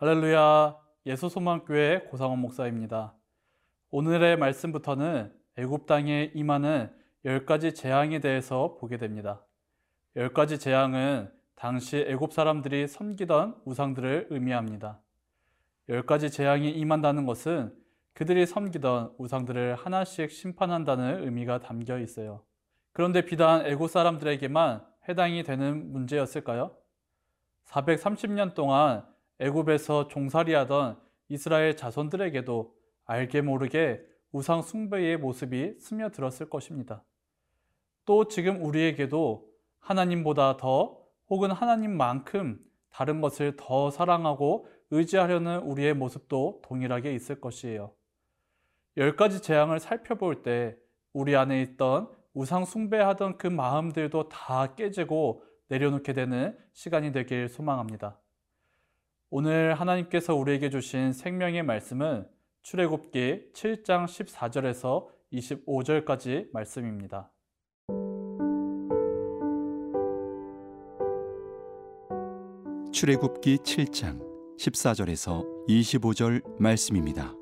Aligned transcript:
할렐루야 0.00 0.78
예수소망교회 1.04 2.06
고상원 2.08 2.38
목사입니다. 2.38 3.14
오늘의 3.90 4.38
말씀부터는 4.38 5.30
애굽 5.58 5.84
땅에 5.84 6.30
임하는 6.34 6.90
열 7.26 7.44
가지 7.44 7.74
재앙에 7.74 8.18
대해서 8.18 8.78
보게 8.80 8.96
됩니다. 8.96 9.44
열 10.16 10.32
가지 10.32 10.58
재앙은 10.58 11.30
당시 11.54 11.98
애굽 11.98 12.32
사람들이 12.32 12.88
섬기던 12.88 13.60
우상들을 13.66 14.28
의미합니다. 14.30 15.02
열 15.90 16.06
가지 16.06 16.30
재앙이 16.30 16.70
임한다는 16.70 17.26
것은 17.26 17.74
그들이 18.14 18.46
섬기던 18.46 19.16
우상들을 19.18 19.74
하나씩 19.74 20.30
심판한다는 20.30 21.24
의미가 21.24 21.60
담겨 21.60 21.98
있어요. 21.98 22.42
그런데 22.92 23.20
비단 23.26 23.66
애굽 23.66 23.90
사람들에게만 23.90 24.82
해당이 25.10 25.42
되는 25.42 25.92
문제였을까요? 25.92 26.74
430년 27.66 28.54
동안 28.54 29.04
애굽에서 29.40 30.08
종살이하던 30.08 31.00
이스라엘 31.28 31.76
자손들에게도 31.76 32.74
알게 33.06 33.40
모르게 33.40 34.00
우상 34.32 34.62
숭배의 34.62 35.16
모습이 35.16 35.78
스며들었을 35.80 36.48
것입니다. 36.48 37.02
또 38.04 38.28
지금 38.28 38.62
우리에게도 38.64 39.48
하나님보다 39.80 40.56
더 40.56 41.00
혹은 41.28 41.50
하나님만큼 41.50 42.60
다른 42.90 43.20
것을 43.20 43.56
더 43.56 43.90
사랑하고 43.90 44.68
의지하려는 44.90 45.60
우리의 45.60 45.94
모습도 45.94 46.60
동일하게 46.64 47.14
있을 47.14 47.40
것이에요. 47.40 47.92
열 48.96 49.16
가지 49.16 49.40
재앙을 49.40 49.80
살펴볼 49.80 50.42
때 50.42 50.76
우리 51.12 51.36
안에 51.36 51.62
있던 51.62 52.10
우상 52.34 52.64
숭배하던 52.64 53.38
그 53.38 53.46
마음들도 53.46 54.28
다 54.28 54.74
깨지고 54.74 55.44
내려놓게 55.68 56.12
되는 56.12 56.56
시간이 56.72 57.12
되길 57.12 57.48
소망합니다. 57.48 58.18
오늘 59.32 59.74
하나님께서 59.74 60.34
우리에게 60.34 60.70
주신 60.70 61.12
생명의 61.12 61.62
말씀은 61.62 62.26
출애굽기 62.62 63.52
7장 63.54 64.06
14절에서 64.06 65.06
25절까지 65.32 66.48
말씀입니다. 66.52 67.30
출애굽기 72.92 73.58
7장 73.58 74.20
14절에서 74.58 75.46
25절 75.68 76.42
말씀입니다. 76.58 77.32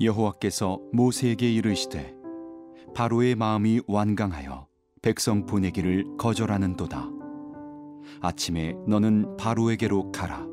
여호와께서 0.00 0.80
모세에게 0.92 1.52
이르시되 1.52 2.14
바로의 2.94 3.34
마음이 3.34 3.80
완강하여 3.88 4.68
백성 5.02 5.44
보내기를 5.44 6.16
거절하는도다. 6.18 7.17
아침에 8.20 8.74
너는 8.86 9.36
바로에게로 9.36 10.12
가라. 10.12 10.46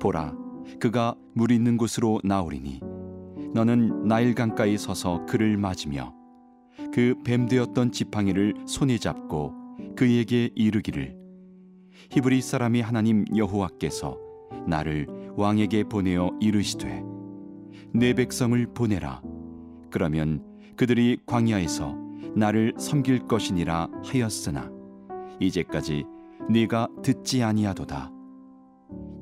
보라, 0.00 0.34
그가 0.80 1.14
물 1.34 1.52
있는 1.52 1.76
곳으로 1.76 2.20
나오리니 2.24 2.80
너는 3.54 4.06
나일 4.06 4.34
강가에 4.34 4.76
서서 4.76 5.24
그를 5.26 5.56
맞으며 5.56 6.14
그 6.92 7.14
뱀되었던 7.24 7.92
지팡이를 7.92 8.54
손에 8.66 8.98
잡고 8.98 9.54
그에게 9.96 10.50
이르기를 10.54 11.16
히브리 12.10 12.40
사람이 12.40 12.80
하나님 12.80 13.24
여호와께서 13.36 14.18
나를 14.66 15.06
왕에게 15.36 15.84
보내어 15.84 16.30
이르시되 16.40 17.02
내 17.94 18.14
백성을 18.14 18.66
보내라 18.74 19.22
그러면 19.90 20.42
그들이 20.76 21.18
광야에서 21.26 21.96
나를 22.34 22.74
섬길 22.78 23.26
것이니라 23.28 23.88
하였으나 24.04 24.70
이제까지 25.40 26.04
네가 26.50 26.88
듣지 27.02 27.42
아니하도다. 27.42 28.10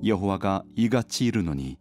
여호와가 0.04 0.62
이같이 0.76 1.26
이르노니 1.26 1.76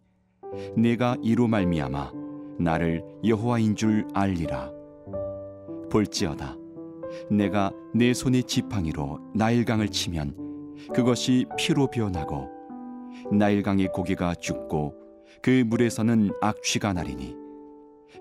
내가 0.76 1.16
이로 1.22 1.48
말미암아 1.48 2.12
나를 2.58 3.02
여호와인 3.24 3.74
줄 3.74 4.06
알리라. 4.14 4.70
볼지어다 5.90 6.56
내가 7.30 7.72
내 7.94 8.14
손의 8.14 8.44
지팡이로 8.44 9.18
나일강을 9.34 9.88
치면 9.88 10.76
그것이 10.94 11.46
피로 11.56 11.88
변하고 11.88 12.48
나일강의 13.32 13.88
고기가 13.92 14.34
죽고 14.34 14.94
그 15.42 15.64
물에서는 15.66 16.30
악취가 16.40 16.92
나리니 16.92 17.34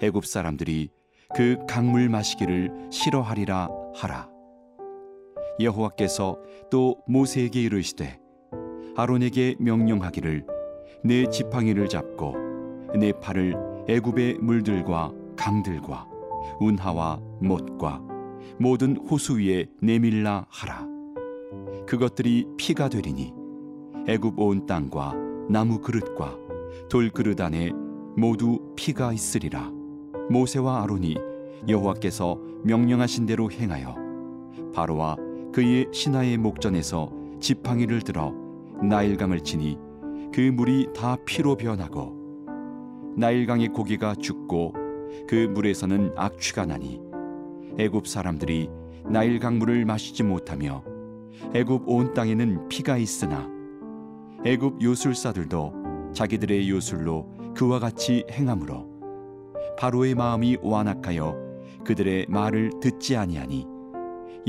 애굽 0.02 0.25
사람들이 0.25 0.90
그 1.35 1.58
강물 1.68 2.09
마시기를 2.09 2.90
싫어하리라 2.91 3.69
하라 3.96 4.29
여호와께서 5.59 6.38
또 6.72 6.97
모세에게 7.08 7.62
이르시되 7.62 8.20
아론에게 8.96 9.56
명령하기를 9.59 10.46
내 11.03 11.25
지팡이를 11.30 11.88
잡고 11.88 12.36
내 12.97 13.12
팔을 13.12 13.56
애굽의 13.88 14.40
물들과 14.40 15.12
강들과 15.36 16.08
운하와 16.59 17.20
못과 17.42 18.02
모든 18.59 18.97
호수 18.97 19.40
위에 19.40 19.68
내밀라 19.81 20.46
하라. 20.50 20.88
그것들이 21.88 22.46
피가 22.58 22.90
되리니 22.90 23.34
애굽 24.08 24.40
온 24.40 24.66
땅과 24.66 25.14
나무 25.50 25.80
그릇과 25.80 26.38
돌 26.90 27.09
그릇 27.09 27.40
안에 27.41 27.72
모두 28.18 28.74
피가 28.76 29.14
있으리라. 29.14 29.72
모세와 30.30 30.84
아론이 30.84 31.16
여호와께서 31.68 32.38
명령하신 32.64 33.26
대로 33.26 33.50
행하여 33.50 33.96
바로와 34.74 35.16
그의 35.54 35.88
신하의 35.92 36.38
목전에서 36.38 37.12
지팡이를 37.40 38.02
들어 38.02 38.34
나일강을 38.82 39.42
치니 39.42 39.78
그 40.34 40.42
물이 40.42 40.90
다 40.96 41.18
피로 41.26 41.56
변하고 41.56 42.16
나일강의 43.18 43.70
고기가 43.70 44.16
죽고 44.16 44.74
그 45.28 45.36
물에서는 45.54 46.14
악취가 46.16 46.66
나니 46.66 47.02
애굽 47.78 48.08
사람들이 48.08 48.70
나일강 49.06 49.58
물을 49.58 49.86
마시지 49.86 50.24
못하며 50.24 50.84
애굽 51.54 51.84
온 51.88 52.14
땅에는 52.14 52.70
피가 52.70 52.98
있으나 52.98 53.50
애굽 54.46 54.82
요술사들도 54.82 56.12
자기들의 56.14 56.70
요술로 56.70 57.54
그와 57.56 57.80
같이 57.80 58.24
행함으로 58.30 58.88
바로의 59.78 60.16
마음이 60.16 60.58
완악하여 60.62 61.36
그들의 61.84 62.28
말을 62.30 62.72
듣지 62.82 63.16
아니하니 63.16 63.78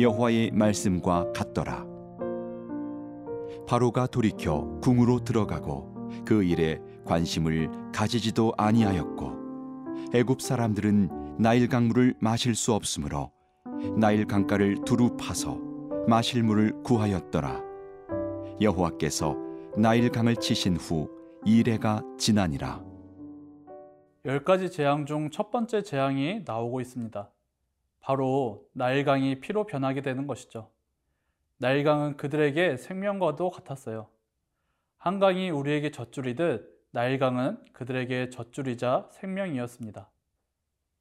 여호와의 0.01 0.51
말씀과 0.53 1.33
같더라. 1.33 1.87
바로가 3.67 4.07
돌이켜 4.07 4.79
궁으로 4.81 5.21
들어가고 5.21 6.11
그 6.25 6.43
일에 6.43 6.81
관심을 7.05 7.71
가지지도 7.93 8.53
아니하였고 8.57 9.33
애굽 10.15 10.41
사람들은 10.43 11.37
나일 11.39 11.69
강물을 11.69 12.15
마실 12.21 12.55
수 12.55 12.73
없으므로 12.73 13.31
나일 13.97 14.27
강가를 14.27 14.85
두루 14.85 15.17
파서 15.17 15.59
마실 16.09 16.43
물을 16.43 16.73
구하였더라 16.83 17.63
여호와께서 18.61 19.37
나일 19.77 20.11
강을 20.11 20.37
치신 20.37 20.77
후 20.77 21.09
이래가 21.45 22.03
지나니라 22.19 22.83
열 24.25 24.45
가지 24.45 24.71
재앙 24.71 25.07
중 25.07 25.31
첫 25.31 25.51
번째 25.51 25.83
재앙이 25.83 26.43
나오고 26.45 26.81
있습니다. 26.81 27.31
바로 28.11 28.67
나일강이 28.73 29.39
피로 29.39 29.67
변하게 29.67 30.01
되는 30.03 30.27
것이죠. 30.27 30.69
나일강은 31.59 32.17
그들에게 32.17 32.77
생명과도 32.77 33.53
같았어요. 33.53 34.09
한강이 34.97 35.51
우리에게 35.51 35.93
젖줄이듯 35.93 36.89
나일강은 36.91 37.63
그들에게 37.73 38.31
젖줄이자 38.31 39.11
생명이었습니다. 39.13 40.11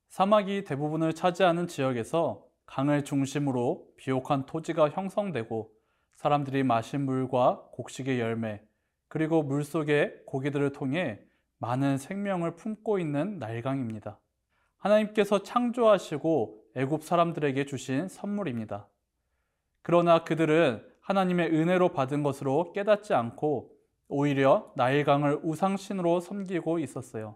사막이 0.10 0.66
대부분을 0.66 1.14
차지하는 1.14 1.66
지역에서 1.66 2.46
강을 2.68 3.04
중심으로 3.06 3.88
비옥한 3.98 4.46
토지가 4.46 4.90
형성되고 4.90 5.72
사람들이 6.14 6.62
마신 6.62 7.06
물과 7.06 7.70
곡식의 7.72 8.20
열매, 8.20 8.62
그리고 9.08 9.42
물 9.42 9.64
속의 9.64 10.26
고기들을 10.28 10.74
통해 10.74 11.20
많은 11.58 11.98
생명을 11.98 12.56
품고 12.56 13.00
있는 13.00 13.40
나일강입니다. 13.40 14.20
하나님께서 14.78 15.44
창조하시고 15.44 16.60
애굽 16.76 17.04
사람들에게 17.04 17.66
주신 17.66 18.08
선물입니다. 18.08 18.88
그러나 19.82 20.24
그들은 20.24 20.86
하나님의 21.02 21.50
은혜로 21.52 21.90
받은 21.90 22.24
것으로 22.24 22.72
깨닫지 22.74 23.14
않고 23.14 23.72
오히려 24.08 24.72
나일강을 24.76 25.40
우상신으로 25.44 26.20
섬기고 26.20 26.80
있었어요. 26.80 27.36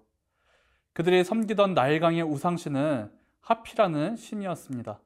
그들이 0.93 1.23
섬기던 1.23 1.73
나일강의 1.73 2.21
우상신은 2.23 3.11
하피라는 3.41 4.15
신이었습니다. 4.15 4.99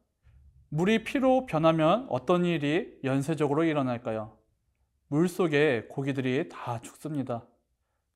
물이 0.70 1.06
피로 1.06 1.46
변하면 1.46 2.06
어떤 2.10 2.44
일이 2.44 3.00
연쇄적으로 3.04 3.64
일어날까요? 3.64 4.38
물 5.08 5.30
속에 5.30 5.88
고기들이 5.90 6.50
다 6.50 6.82
죽습니다. 6.82 7.46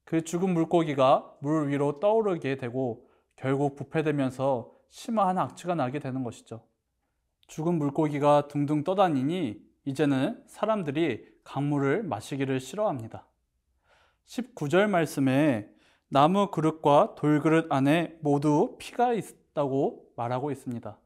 그 0.04 0.22
죽은 0.24 0.54
물고기가 0.54 1.38
물 1.40 1.70
위로 1.70 2.02
떠오르게 2.02 2.58
되고 2.58 3.08
결국 3.38 3.78
부패되면서 3.78 4.81
심한 4.92 5.38
악취가 5.38 5.74
나게 5.74 6.00
되는 6.00 6.24
것이죠. 6.24 6.64
죽은 7.48 7.76
물고기가 7.76 8.48
둥둥 8.48 8.84
떠다니니 8.84 9.60
이제는 9.86 10.44
사람들이 10.48 11.26
강물을 11.44 12.04
마시기를 12.04 12.60
싫어합니다. 12.60 13.26
19절 14.28 14.90
말씀에 14.90 15.70
나무 16.10 16.52
그릇과 16.52 17.16
돌그릇 17.16 17.72
안에 17.72 18.18
모두 18.22 18.76
피가 18.80 19.14
있다고 19.14 20.12
말하고 20.16 20.52
있습니다. 20.52 20.98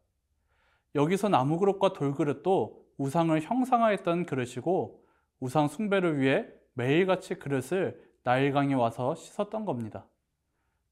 여기서 0.95 1.29
나무 1.29 1.59
그릇과 1.59 1.93
돌그릇도 1.93 2.85
우상을 2.97 3.39
형상화했던 3.39 4.25
그릇이고 4.25 5.03
우상 5.39 5.67
숭배를 5.67 6.19
위해 6.19 6.47
매일같이 6.73 7.35
그릇을 7.35 8.03
나일강에 8.23 8.73
와서 8.73 9.13
씻었던 9.15 9.65
겁니다. 9.65 10.07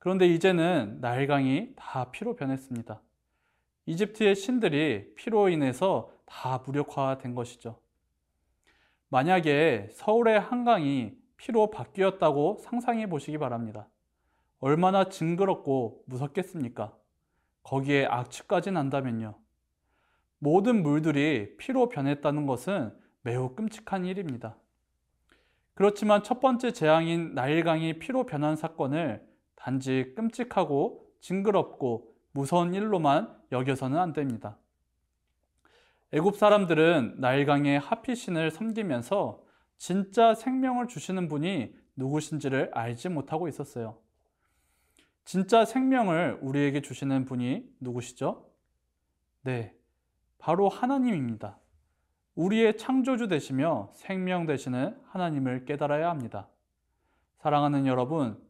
그런데 0.03 0.27
이제는 0.27 0.97
나일강이 0.99 1.75
다 1.77 2.11
피로 2.11 2.35
변했습니다. 2.35 3.01
이집트의 3.85 4.35
신들이 4.35 5.13
피로 5.15 5.47
인해서 5.47 6.11
다 6.25 6.61
무력화된 6.65 7.33
것이죠. 7.35 7.79
만약에 9.07 9.87
서울의 9.93 10.41
한강이 10.41 11.13
피로 11.37 11.69
바뀌었다고 11.69 12.57
상상해 12.59 13.07
보시기 13.07 13.37
바랍니다. 13.37 13.87
얼마나 14.59 15.07
징그럽고 15.07 16.03
무섭겠습니까? 16.07 16.93
거기에 17.63 18.05
악취까지 18.05 18.71
난다면요. 18.71 19.39
모든 20.37 20.83
물들이 20.83 21.55
피로 21.55 21.87
변했다는 21.87 22.45
것은 22.45 22.93
매우 23.21 23.55
끔찍한 23.55 24.03
일입니다. 24.03 24.57
그렇지만 25.75 26.23
첫 26.23 26.41
번째 26.41 26.73
재앙인 26.73 27.33
나일강이 27.35 27.99
피로 27.99 28.25
변한 28.25 28.57
사건을 28.57 29.31
단지 29.63 30.11
끔찍하고 30.17 31.09
징그럽고 31.21 32.13
무서운 32.33 32.73
일로만 32.73 33.33
여겨서는 33.53 33.97
안 33.97 34.11
됩니다. 34.11 34.57
애굽 36.11 36.35
사람들은 36.35 37.15
나일강의 37.19 37.79
하피신을 37.79 38.51
섬기면서 38.51 39.41
진짜 39.77 40.35
생명을 40.35 40.89
주시는 40.89 41.29
분이 41.29 41.73
누구신지를 41.95 42.71
알지 42.73 43.07
못하고 43.07 43.47
있었어요. 43.47 43.97
진짜 45.23 45.63
생명을 45.63 46.39
우리에게 46.41 46.81
주시는 46.81 47.23
분이 47.23 47.65
누구시죠? 47.79 48.45
네, 49.43 49.73
바로 50.39 50.67
하나님입니다. 50.67 51.57
우리의 52.35 52.75
창조주 52.75 53.29
되시며 53.29 53.91
생명 53.93 54.45
되시는 54.45 54.99
하나님을 55.05 55.63
깨달아야 55.63 56.09
합니다. 56.09 56.49
사랑하는 57.37 57.87
여러분, 57.87 58.42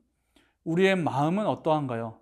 우리의 0.64 0.96
마음은 0.96 1.46
어떠한가요? 1.46 2.20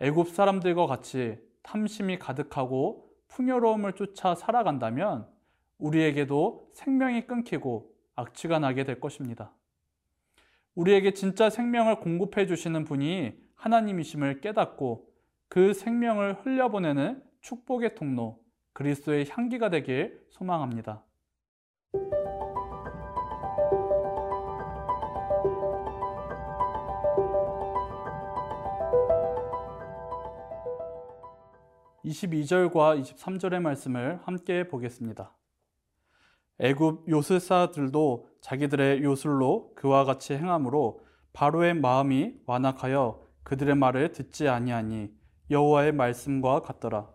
애굽 0.00 0.30
사람들과 0.30 0.86
같이 0.86 1.38
탐심이 1.62 2.18
가득하고 2.18 3.08
풍요로움을 3.28 3.94
쫓아 3.94 4.34
살아간다면 4.34 5.28
우리에게도 5.78 6.70
생명이 6.72 7.26
끊기고 7.26 7.94
악취가 8.16 8.58
나게 8.58 8.84
될 8.84 9.00
것입니다. 9.00 9.52
우리에게 10.74 11.12
진짜 11.12 11.50
생명을 11.50 12.00
공급해 12.00 12.46
주시는 12.46 12.84
분이 12.84 13.32
하나님이심을 13.54 14.40
깨닫고 14.40 15.08
그 15.48 15.74
생명을 15.74 16.44
흘려보내는 16.44 17.22
축복의 17.40 17.94
통로, 17.94 18.40
그리스도의 18.72 19.26
향기가 19.28 19.70
되길 19.70 20.24
소망합니다. 20.30 21.02
(22절과 32.08 33.00
23절의) 33.02 33.60
말씀을 33.60 34.20
함께 34.22 34.66
보겠습니다. 34.66 35.34
애굽 36.58 37.08
요술사들도 37.08 38.28
자기들의 38.40 39.02
요술로 39.04 39.74
그와 39.74 40.04
같이 40.04 40.34
행함으로 40.34 41.04
바로의 41.32 41.74
마음이 41.74 42.34
완악하여 42.46 43.20
그들의 43.44 43.76
말을 43.76 44.12
듣지 44.12 44.48
아니하니 44.48 45.10
여호와의 45.50 45.92
말씀과 45.92 46.62
같더라. 46.62 47.08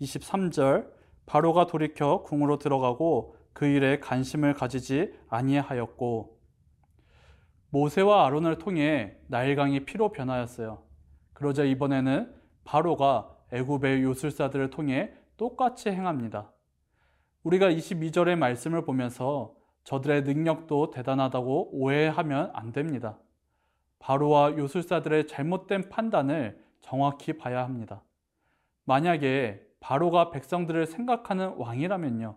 23절 0.00 0.90
바로가 1.26 1.66
돌이켜 1.66 2.22
궁으로 2.22 2.58
들어가고 2.58 3.36
그 3.52 3.66
일에 3.66 3.98
관심을 4.00 4.54
가지지 4.54 5.12
아니하였고 5.28 6.38
모세와 7.70 8.26
아론을 8.26 8.58
통해 8.58 9.16
나일강이 9.28 9.84
피로 9.84 10.10
변하였어요. 10.10 10.82
그러자 11.32 11.64
이번에는 11.64 12.34
바로가 12.64 13.37
애굽의 13.52 14.02
요술사들을 14.02 14.70
통해 14.70 15.12
똑같이 15.36 15.90
행합니다. 15.90 16.50
우리가 17.42 17.70
22절의 17.70 18.36
말씀을 18.36 18.84
보면서 18.84 19.54
저들의 19.84 20.22
능력도 20.22 20.90
대단하다고 20.90 21.70
오해하면 21.72 22.50
안 22.52 22.72
됩니다. 22.72 23.18
바로와 24.00 24.56
요술사들의 24.56 25.26
잘못된 25.26 25.88
판단을 25.88 26.62
정확히 26.80 27.32
봐야 27.32 27.64
합니다. 27.64 28.02
만약에 28.84 29.66
바로가 29.80 30.30
백성들을 30.30 30.86
생각하는 30.86 31.54
왕이라면요. 31.56 32.36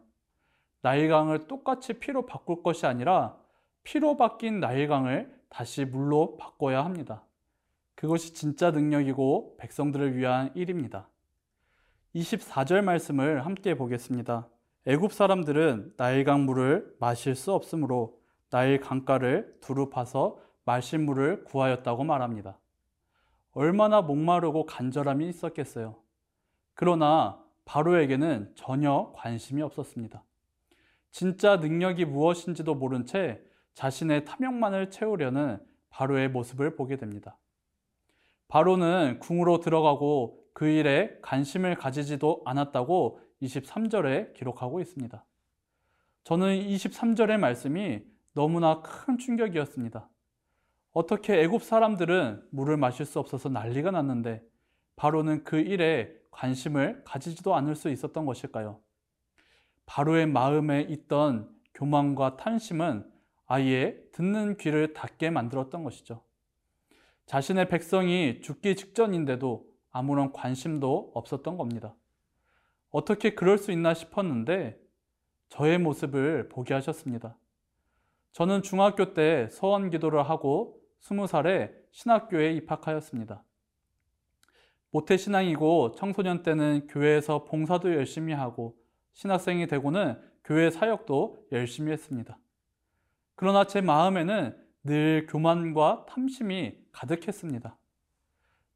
나일강을 0.81 1.47
똑같이 1.47 1.93
피로 1.93 2.25
바꿀 2.25 2.63
것이 2.63 2.85
아니라 2.85 3.37
피로 3.83 4.17
바뀐 4.17 4.59
나일강을 4.59 5.41
다시 5.49 5.85
물로 5.85 6.37
바꿔야 6.37 6.83
합니다. 6.85 7.23
그것이 8.01 8.33
진짜 8.33 8.71
능력이고 8.71 9.57
백성들을 9.59 10.17
위한 10.17 10.49
일입니다. 10.55 11.07
24절 12.15 12.81
말씀을 12.81 13.45
함께 13.45 13.75
보겠습니다. 13.75 14.49
애굽 14.87 15.13
사람들은 15.13 15.93
나일 15.97 16.23
강 16.23 16.47
물을 16.47 16.95
마실 16.99 17.35
수 17.35 17.53
없으므로 17.53 18.19
나일 18.49 18.79
강가를 18.79 19.55
두루 19.61 19.91
파서 19.91 20.39
마실 20.65 20.97
물을 20.97 21.43
구하였다고 21.43 22.03
말합니다. 22.03 22.57
얼마나 23.51 24.01
목마르고 24.01 24.65
간절함이 24.65 25.29
있었겠어요. 25.29 25.95
그러나 26.73 27.39
바로에게는 27.65 28.53
전혀 28.55 29.13
관심이 29.15 29.61
없었습니다. 29.61 30.23
진짜 31.11 31.57
능력이 31.57 32.05
무엇인지도 32.05 32.73
모른 32.73 33.05
채 33.05 33.43
자신의 33.75 34.25
탐욕만을 34.25 34.89
채우려는 34.89 35.59
바로의 35.91 36.29
모습을 36.29 36.75
보게 36.75 36.97
됩니다. 36.97 37.37
바로는 38.51 39.19
궁으로 39.19 39.61
들어가고 39.61 40.37
그 40.51 40.67
일에 40.67 41.17
관심을 41.21 41.75
가지지도 41.75 42.41
않았다고 42.43 43.21
23절에 43.41 44.33
기록하고 44.33 44.81
있습니다. 44.81 45.25
저는 46.25 46.59
23절의 46.59 47.37
말씀이 47.37 48.03
너무나 48.33 48.81
큰 48.81 49.17
충격이었습니다. 49.17 50.09
어떻게 50.91 51.41
애굽 51.43 51.63
사람들은 51.63 52.43
물을 52.51 52.75
마실 52.75 53.05
수 53.05 53.19
없어서 53.19 53.47
난리가 53.47 53.91
났는데 53.91 54.43
바로는 54.97 55.45
그 55.45 55.57
일에 55.57 56.13
관심을 56.31 57.03
가지지도 57.05 57.55
않을 57.55 57.75
수 57.75 57.87
있었던 57.87 58.25
것일까요? 58.25 58.81
바로의 59.85 60.27
마음에 60.27 60.81
있던 60.81 61.49
교만과 61.73 62.35
탄심은 62.35 63.09
아예 63.45 63.97
듣는 64.11 64.57
귀를 64.57 64.93
닫게 64.93 65.29
만들었던 65.29 65.85
것이죠. 65.85 66.21
자신의 67.31 67.69
백성이 67.69 68.41
죽기 68.41 68.75
직전인데도 68.75 69.65
아무런 69.89 70.33
관심도 70.33 71.13
없었던 71.13 71.55
겁니다. 71.55 71.95
어떻게 72.89 73.35
그럴 73.35 73.57
수 73.57 73.71
있나 73.71 73.93
싶었는데 73.93 74.77
저의 75.47 75.77
모습을 75.77 76.49
보게 76.49 76.73
하셨습니다. 76.73 77.37
저는 78.33 78.63
중학교 78.63 79.13
때 79.13 79.47
서원 79.49 79.89
기도를 79.89 80.29
하고 80.29 80.81
스무 80.99 81.25
살에 81.25 81.73
신학교에 81.91 82.51
입학하였습니다. 82.51 83.41
모태신앙이고 84.89 85.93
청소년 85.93 86.43
때는 86.43 86.87
교회에서 86.87 87.45
봉사도 87.45 87.93
열심히 87.93 88.33
하고 88.33 88.75
신학생이 89.13 89.67
되고는 89.67 90.21
교회 90.43 90.69
사역도 90.69 91.47
열심히 91.53 91.93
했습니다. 91.93 92.37
그러나 93.35 93.63
제 93.63 93.79
마음에는 93.79 94.60
늘 94.83 95.27
교만과 95.29 96.05
탐심이 96.07 96.77
가득했습니다. 96.91 97.77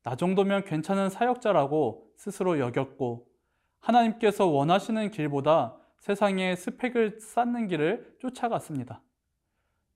나 0.03 0.15
정도면 0.15 0.63
괜찮은 0.65 1.09
사역자라고 1.09 2.11
스스로 2.15 2.59
여겼고 2.59 3.27
하나님께서 3.79 4.45
원하시는 4.45 5.11
길보다 5.11 5.77
세상의 5.99 6.57
스펙을 6.57 7.19
쌓는 7.19 7.67
길을 7.67 8.17
쫓아갔습니다. 8.19 9.01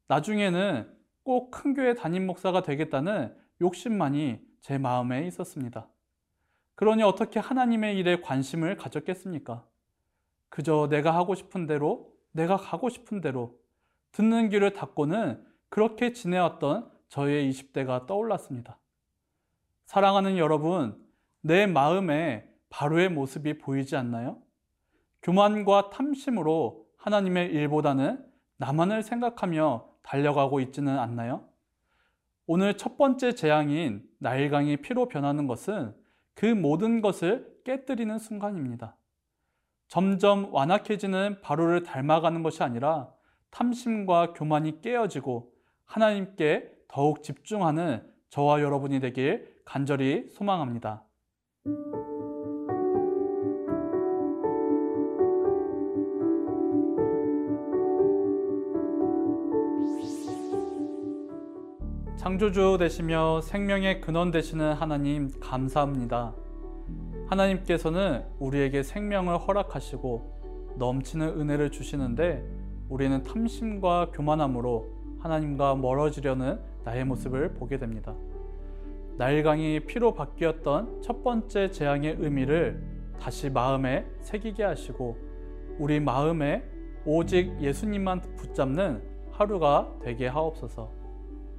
나중에는 0.08 0.92
꼭 1.24 1.51
큰 1.51 1.75
교회 1.75 1.94
담임 1.94 2.25
목사가 2.25 2.63
되겠다는 2.63 3.36
욕심만이 3.62 4.39
제 4.62 4.80
마음에 4.80 5.28
있었습니다. 5.28 5.88
그러니 6.74 7.04
어떻게 7.04 7.39
하나님의 7.39 7.98
일에 7.98 8.20
관심을 8.22 8.78
가졌겠습니까? 8.78 9.63
그저 10.50 10.88
내가 10.89 11.13
하고 11.13 11.36
싶은 11.36 11.68
대로, 11.68 12.12
내가 12.32 12.58
가고 12.58 12.89
싶은 12.89 13.22
대로 13.22 13.60
듣는 14.12 14.50
귀를 14.50 14.74
닫고는 14.74 15.46
그렇게 15.70 16.14
지내왔던 16.14 16.92
저의 17.10 17.50
20대가 17.50 18.06
떠올랐습니다. 18.06 18.80
사랑하는 19.86 20.38
여러분, 20.38 21.04
내 21.42 21.66
마음에 21.66 22.48
바로의 22.70 23.10
모습이 23.10 23.58
보이지 23.58 23.96
않나요? 23.96 24.42
교만과 25.22 25.90
탐심으로 25.90 26.86
하나님의 26.98 27.52
일보다는 27.52 28.26
나만을 28.58 29.04
생각하며 29.04 29.90
달려가고 30.04 30.60
있지는 30.60 30.98
않나요? 31.00 31.48
오늘 32.46 32.78
첫 32.78 32.98
번째 32.98 33.34
재앙인 33.34 34.04
나일강이 34.18 34.78
피로 34.78 35.08
변하는 35.08 35.48
것은 35.48 35.96
그 36.34 36.46
모든 36.46 37.02
것을 37.02 37.48
깨뜨리는 37.64 38.18
순간입니다. 38.18 38.96
점점 39.88 40.54
완악해지는 40.54 41.42
바로를 41.42 41.84
닮아가는 41.84 42.44
것이 42.44 42.64
아니라 42.64 43.12
탐심과 43.50 44.34
교만이 44.34 44.82
깨어지고 44.82 45.52
하나님께 45.89 46.69
더욱 46.88 47.24
집중하는 47.24 48.03
저와 48.29 48.62
여러분이 48.62 49.00
되길 49.00 49.55
간절히 49.65 50.29
소망합니다. 50.29 51.03
창조주 62.17 62.77
되시며 62.79 63.41
생명의 63.41 64.01
근원 64.01 64.29
되시는 64.29 64.74
하나님 64.74 65.31
감사합니다. 65.39 66.36
하나님께서는 67.29 68.25
우리에게 68.38 68.84
생명을 68.84 69.39
허락하시고 69.39 70.75
넘치는 70.77 71.39
은혜를 71.39 71.72
주시는데 71.72 72.46
우리는 72.89 73.24
탐심과 73.24 74.12
교만함으로 74.13 74.99
하나님과 75.20 75.76
멀어지려는 75.76 76.60
나의 76.84 77.06
모습을 77.06 77.54
보게 77.54 77.78
됩니다. 77.78 78.16
나일강이 79.18 79.82
피로 79.82 80.14
바뀌었던 80.14 81.02
첫 81.02 81.24
번째 81.24 81.72
재앙의 81.72 82.18
의미를 82.20 82.82
다시 83.20 83.50
마음에 83.50 84.06
새기게 84.22 84.64
하시고 84.64 85.18
우리 85.78 86.00
마음에 86.00 86.64
오직 87.06 87.60
예수님만 87.62 88.22
붙잡는 88.38 89.02
하루가 89.32 89.94
되게 90.02 90.28
하옵소서. 90.28 90.92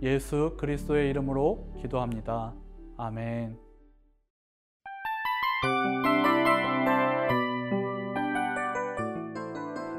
예수 0.03 0.57
그리스도의 0.59 1.11
이름으로 1.11 1.75
기도합니다. 1.81 2.55
아멘. 2.97 3.70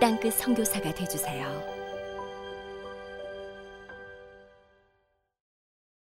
땅끝 0.00 0.34
성교사가 0.34 0.92
되주세요. 0.92 1.75